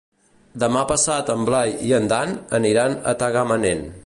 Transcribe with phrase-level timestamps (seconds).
[0.63, 3.91] Demà passat en Blai i en Dan aniran a Tagamanent.